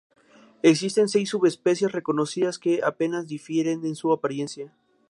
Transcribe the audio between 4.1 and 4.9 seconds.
apariencia.